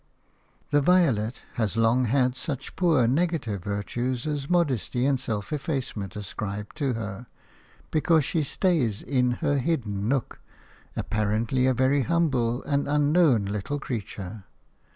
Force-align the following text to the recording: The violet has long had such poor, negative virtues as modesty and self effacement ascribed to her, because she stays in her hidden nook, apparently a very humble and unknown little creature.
The 0.71 0.81
violet 0.81 1.43
has 1.57 1.77
long 1.77 2.05
had 2.05 2.35
such 2.35 2.75
poor, 2.75 3.07
negative 3.07 3.63
virtues 3.63 4.25
as 4.25 4.49
modesty 4.49 5.05
and 5.05 5.19
self 5.19 5.53
effacement 5.53 6.15
ascribed 6.15 6.75
to 6.77 6.93
her, 6.93 7.27
because 7.91 8.25
she 8.25 8.41
stays 8.41 9.03
in 9.03 9.33
her 9.45 9.59
hidden 9.59 10.07
nook, 10.09 10.39
apparently 10.95 11.67
a 11.67 11.75
very 11.75 12.01
humble 12.01 12.63
and 12.63 12.87
unknown 12.87 13.45
little 13.45 13.77
creature. 13.79 14.45